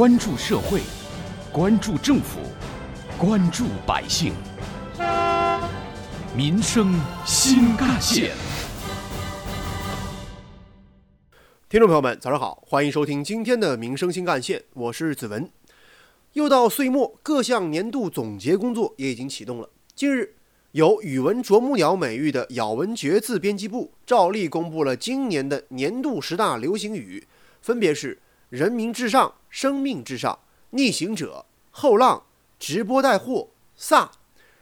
[0.00, 0.80] 关注社会，
[1.52, 2.40] 关注政府，
[3.18, 4.32] 关注百姓，
[6.34, 8.30] 民生新干线。
[11.68, 15.46] 听众朋友们，早上好，欢迎收听今天的《民生新干线》，我是子文。
[16.32, 19.68] 又到岁末，各项年度总结工作也已经启动了。
[19.94, 20.34] 近日，
[20.72, 27.28] 有“语文啄木鸟”美誉的咬文嚼字编辑部照例公布了今年的年度十大流行语，
[27.60, 28.18] 分别是
[28.50, 30.38] “人民至上”“生命至上
[30.70, 32.24] ”“逆行者”“后浪
[32.58, 34.10] ”“直播带货”“飒”“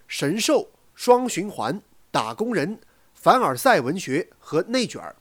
[0.06, 1.80] 神兽”“双循环
[2.12, 2.78] ”“打工人
[3.14, 5.16] ”“凡尔赛文学”和“内卷儿”。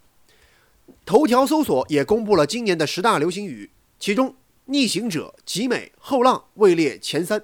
[1.06, 4.36] 头条搜索也公布了今年的十大流行语，其中
[4.66, 7.42] “逆行者”“集美”“后浪”位列前三。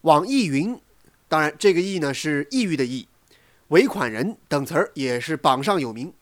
[0.00, 0.80] 网易云，
[1.28, 3.06] 当然这个“易”呢是抑郁的“抑
[3.68, 6.12] ”，“尾款人”等词儿也是榜上有名。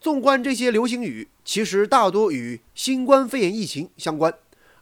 [0.00, 4.32] 纵观这些流行语，其实大多与新冠肺炎疫情相关，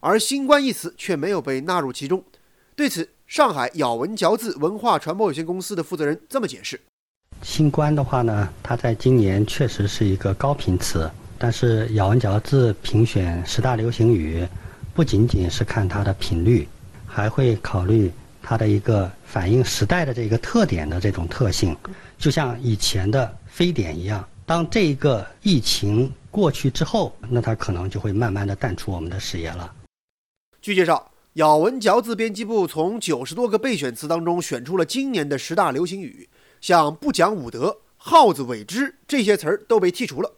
[0.01, 2.23] 而“新冠”一词却没有被纳入其中。
[2.75, 6.79] 对此，上海咬文嚼字文化传播有限公司的负责人这么解释。
[7.43, 14.47] 新冠的话呢，它在今年确实是一个高频词，但是咬文嚼字评选十大流行语，
[14.95, 16.69] 不仅仅是看它的频率，
[17.07, 18.11] 还会考虑
[18.43, 21.75] 它的一个反映时代的这个特点的这种特性，
[22.19, 29.75] 就像以前的非典一样，当这个疫情过去之后，那它可能就会慢慢的淡出我们的视野了。
[30.63, 36.29] 据介绍，咬文嚼字编辑部从九十多个备选词当中选出了今年的十大流行语。
[36.61, 40.33] 像不讲武德、耗子尾汁这些词儿都被剔除了。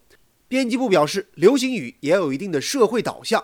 [0.47, 3.43] 编辑部表示，流行语也有一定的社会导向。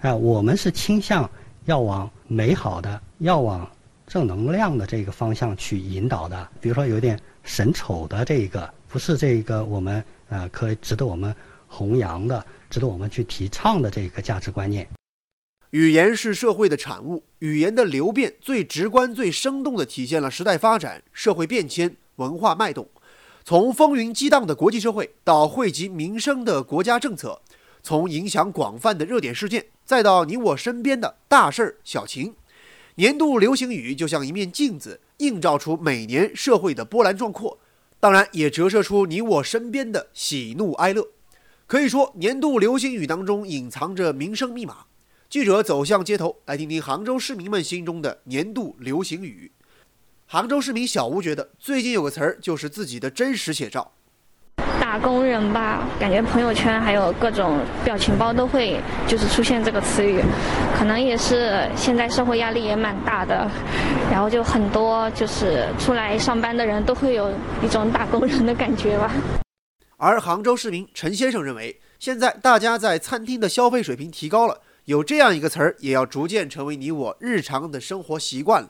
[0.00, 1.28] 哎，我们是倾向
[1.64, 3.68] 要往美好的、要往
[4.06, 6.48] 正能量的这个方向去引导的。
[6.60, 11.34] 比如说，有点神丑的这个，不是这个我们呃可以值得我们
[11.66, 14.88] 弘扬的、值得我们去提倡的这个价值观念。
[15.70, 22.88] 语言是社会的产物，语言的流变最直观、最生动地体现了时代发展、社会变迁、文化脉动。
[23.44, 27.42] 从风云激荡的国际社会，到惠及民生的国家政策；
[27.82, 32.34] 从影响广泛的热点事件，再到你我身边的大事儿、小情。
[32.94, 37.58] 年度流行语就像一面镜子，映照出每年社会的波澜壮阔，
[38.00, 41.08] 当然也折射出你我身边的喜怒哀乐。
[41.66, 44.86] 可以说，年度流行语当中隐藏着民生密码。
[45.28, 49.52] 记者走向街头，来听听杭州市民们心中的年度流行语。
[50.26, 53.92] 杭州市民小吴觉得，最近有个词儿就是自己的真实写照。
[54.80, 60.22] 打工人吧，感觉朋友圈还有各种表情包都会就是出现这个词语，
[60.78, 63.50] 可能也是现在社会压力也蛮大的，
[64.10, 67.30] 然后就很多就是出来上班的人都会有
[67.62, 69.10] 一种打工人的感觉吧。
[69.98, 74.60] 而杭州市民陈先生认为，现在大家在餐厅的消费水平提高了。
[74.84, 78.68] 有这样一个词儿，也要逐渐成为你我日常的生活习惯了。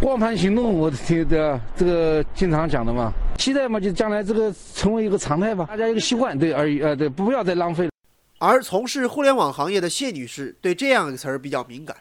[0.00, 7.90] 光盘行动，我听的这个经常讲的嘛，期待嘛，就将来这个成为一个常态吧，大家一个习惯，对而已，呃，对，不要再浪费了。
[8.38, 11.96] 而从事互联网行业的谢女士对这样一个词儿比较敏感，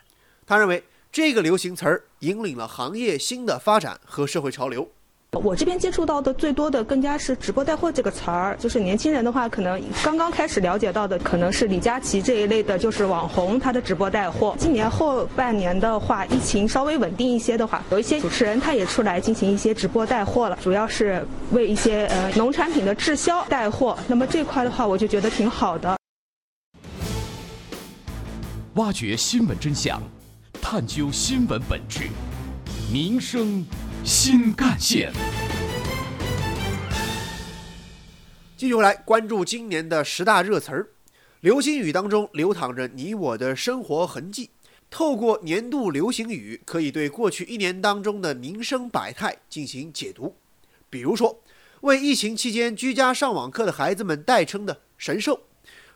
[0.45, 4.89] 她认为这个流行词儿引领了行业新的发展和社会潮流。
[5.37, 8.55] 我这边接触到的最多的，更加是直播带货这个词儿。
[8.59, 14.55] 就是年轻人的话，可能刚刚开始了解到的，可能是李佳琦这一类的，就是网红他的直播带货。
[14.57, 23.97] 今年后半年的话，疫情稍微稳定一些的话，有一些主持人他也出来进行一些直播带货了，主要是为一些呃农产品的滞销带货。
[24.07, 25.97] 那么这块的话，我就觉得挺好的。
[28.75, 30.01] 挖掘新闻真相，
[30.61, 32.09] 探究新闻本质，
[32.91, 33.65] 民生。
[34.09, 35.11] 新干线，
[38.55, 40.87] 继续回来关注今年的十大热词儿，
[41.41, 44.49] 流行语当中流淌着你我的生活痕迹。
[44.89, 50.37] 透过年度流行语，可以对过去一年当中的民生百态进行解读。
[50.89, 51.41] 比如说，
[51.81, 55.41] 为疫情期间居家上网课的孩子们代称的“神兽”，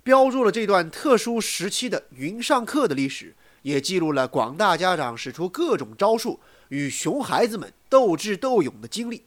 [0.03, 6.39] 标注了这段特殊时期的云上课的历史，也记录了广大家长使出各种招数。
[6.69, 9.25] 与熊孩子们斗智斗勇的经历，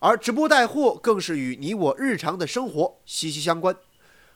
[0.00, 3.76] 而直播带货更是与你我日常的生活息息相关。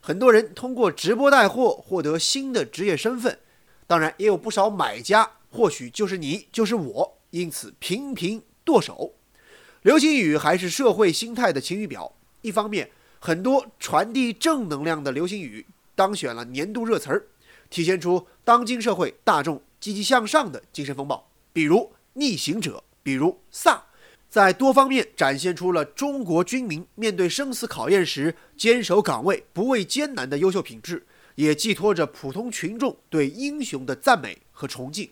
[0.00, 3.40] 很多人通过直播带货获得新的职业身份，
[3.88, 9.14] 当然也有不少买家，或许就是你，就是我，因此频频剁手。
[9.82, 12.12] 流行语还是社会心态的晴雨表。
[12.42, 12.88] 一方面，
[13.18, 15.66] 很多传递正能量的流行语
[15.96, 17.26] 当选了年度热词儿，
[17.70, 21.92] 体现出当今社会大众积极向上的精神风貌，比如。
[22.18, 23.78] 逆行者，比如飒，
[24.30, 35.10] 在多方面展现出了中国军民面对生死考验时坚守岗位、不畏艰难的优秀品质，也寄托着普通群众对英雄的赞美和崇敬。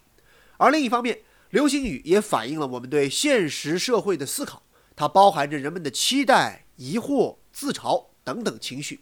[0.56, 1.20] 而另一方面，
[1.50, 4.62] 流行语也反映了我们对现实社会的思考，
[4.96, 9.00] 它包含着人们的期待、疑惑、自嘲等等情绪，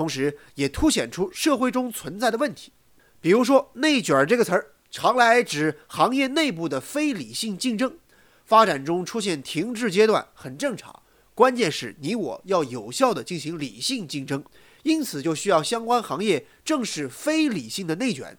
[0.00, 2.72] 同时也凸显出社会中存在的问题。
[3.20, 7.92] 比如说“内卷”这个词儿，常来指行业内部的非理性竞争，
[8.46, 11.02] 发展中出现停滞阶段很正常。
[11.34, 14.42] 关键是你我要有效地进行理性竞争，
[14.84, 18.38] 因此就需要相关行业正视非理性的内卷。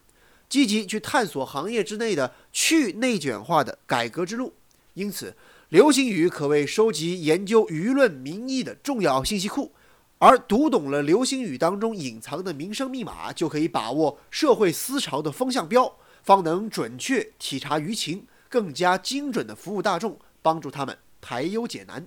[0.50, 4.56] 积极去探索行业之内的去内卷化的改革之路，
[4.96, 5.36] 因此，
[5.70, 9.72] 流行语可谓收集研究舆论民意的重要信息库。
[10.22, 22.06] 而读懂了流行语当中隐藏的民生密码，就可以把握社会思潮的风向标，方能准确体察舆情，更加精准地服务大众，帮助他们排忧解难。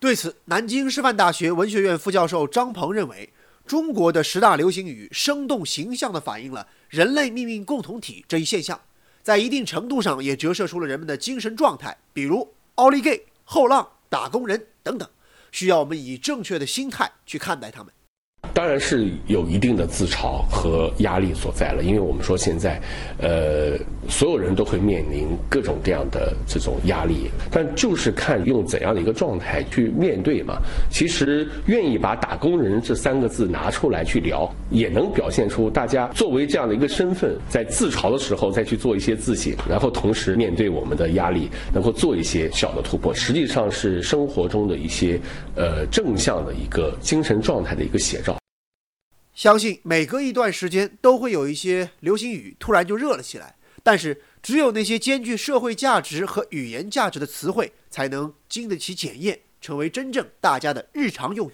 [0.00, 3.30] 对此，南京师范大学文学院副教授张鹏认为。
[3.66, 8.80] 中国的十大流行语生动形象地反映了人类命运共同体这一现象，
[9.22, 15.06] 在一定程度上也折射出了人们的精神状态，比如“奥利给”“后浪”“打工人”等等，
[15.52, 17.92] 需要我们以正确的心态去看待他们。
[18.54, 22.80] 当然是有一定的自嘲和压力所在了，因为我们说现在，
[23.18, 23.76] 呃，
[24.08, 30.58] 所有人都会面临各种各样的这种压力，但就是看用怎样的一个状态去面对嘛。
[30.90, 45.20] 其实愿意把“打工人”这三个字拿出来去聊，也能表现出大家作为这样的一个身份，在自嘲的时候再去做一些自省，然后同时面对我们的压力，能够做一些小的突破，实际上是生活中的一些
[45.54, 48.36] 呃正向的一个精神状态的一个写照。
[49.34, 61.52] 相信每隔一段时间都会有一些流行语突然就热了起来，但是只有那些兼具社会价值和语言价值的词汇才能经得起检验，成为真正大家的日常用语。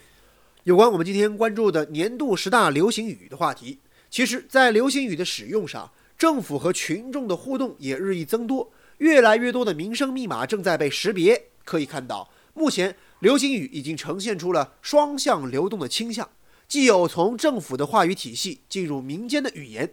[0.64, 3.78] 有关我们今天关注的年度十大流行语的话题，
[4.10, 11.46] 其实，在流行语的使用上，政府和群众的互动也日益增多，越来越多的民生密码正在被识别。
[11.64, 16.28] 可以看到，目前流行语已经呈现出了双向流动的倾向。
[16.66, 19.92] 既有从政府的话语体系进入民间的语言，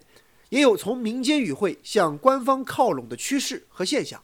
[0.51, 4.21] 也有从民间语汇向官方靠拢的趋势和现象。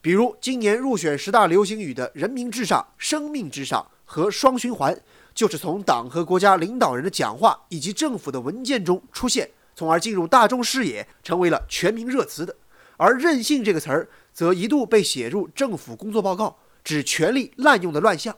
[0.00, 5.00] 比如今年入选十大流行语的“人民至上”“生命至上”和“双循环”，
[5.32, 12.56] 就是从党和国家领导人的讲话以及政府的文件中出现，从而进入大众视野，成为了全民热词的。
[12.96, 18.36] 而“任性”这个词儿，则一度被写入政府工作报告，指权力滥用的乱象。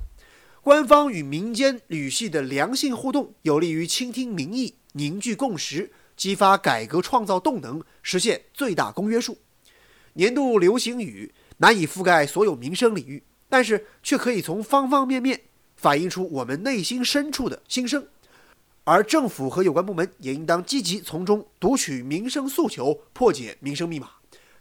[0.61, 9.39] 官方与民间语系的良性互动，有利于倾听民意、凝聚共识、激发改革创造动能，实现最大公约数。
[10.15, 15.41] 年度流行语难以覆盖所有民生领域，但是却可以从方方面面
[15.77, 18.07] 反映出我们内心深处的心声。
[18.85, 24.11] 而政府和有关部门也应当积极从中读取民生诉求，破解民生密码，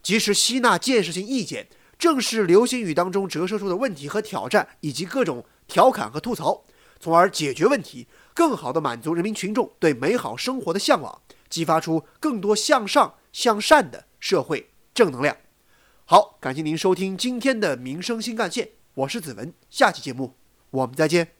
[0.03, 1.67] 及时吸纳建设性意见，
[1.97, 5.45] 正视流行语当中折射出的问题和挑战，以及各种。
[5.67, 6.63] 调侃和吐槽，
[6.99, 11.21] 从而解决问题，更好地满足人民群众对美好生活的向往，
[11.55, 15.37] 激发出更多向上向善的社会正能量。
[16.03, 20.35] 好，感谢您收听今天的民生新干线，我是子文，下期节目
[20.71, 21.34] 我们再见。